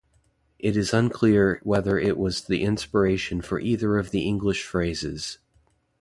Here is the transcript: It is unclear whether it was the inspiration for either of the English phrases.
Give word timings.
It 0.57 0.75
is 0.75 0.95
unclear 0.95 1.59
whether 1.61 1.99
it 1.99 2.17
was 2.17 2.45
the 2.45 2.63
inspiration 2.63 3.39
for 3.39 3.59
either 3.59 3.99
of 3.99 4.09
the 4.09 4.21
English 4.21 4.63
phrases. 4.63 5.37